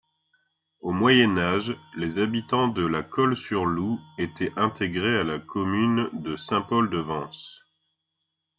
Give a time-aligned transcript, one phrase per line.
[0.79, 7.67] Au Moyen Âge les habitants de La-Colle-sur-Loup étaient intégrés à la commune de Saint-Paul-de-Vence.